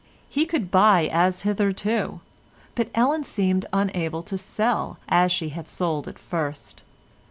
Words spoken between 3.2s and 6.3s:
seemed unable to sell as she had sold at